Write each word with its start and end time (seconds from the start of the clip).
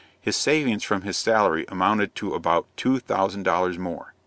His 0.19 0.35
savings 0.35 0.83
from 0.83 1.03
his 1.03 1.15
salary 1.15 1.63
amounted 1.67 2.15
to 2.15 2.33
about 2.33 2.65
two 2.75 2.97
thousand 2.97 3.43
dollars 3.43 3.77
more. 3.77 4.15